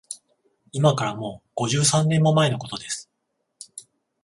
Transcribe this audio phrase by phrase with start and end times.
[0.71, 3.07] いまから、もう五十三年も前のことです